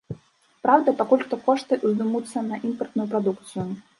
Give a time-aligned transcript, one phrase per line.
[0.65, 3.67] Праўда, пакуль што кошты ўздымуцца на імпартную прадукцыю.